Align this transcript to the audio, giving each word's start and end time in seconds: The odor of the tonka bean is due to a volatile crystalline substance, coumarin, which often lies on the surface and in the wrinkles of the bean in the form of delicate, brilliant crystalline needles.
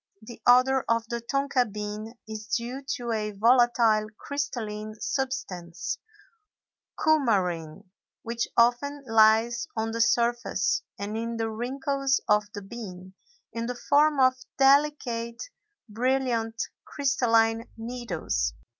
The 0.23 0.41
odor 0.47 0.83
of 0.89 1.07
the 1.09 1.21
tonka 1.21 1.63
bean 1.71 2.15
is 2.27 2.47
due 2.47 2.81
to 2.95 3.11
a 3.11 3.29
volatile 3.33 4.07
crystalline 4.17 4.95
substance, 4.99 5.99
coumarin, 6.99 7.83
which 8.23 8.47
often 8.57 9.03
lies 9.05 9.67
on 9.77 9.91
the 9.91 10.01
surface 10.01 10.81
and 10.97 11.15
in 11.15 11.37
the 11.37 11.51
wrinkles 11.51 12.19
of 12.27 12.51
the 12.55 12.63
bean 12.63 13.13
in 13.53 13.67
the 13.67 13.75
form 13.75 14.19
of 14.19 14.33
delicate, 14.57 15.43
brilliant 15.87 16.59
crystalline 16.83 17.69
needles. 17.77 18.55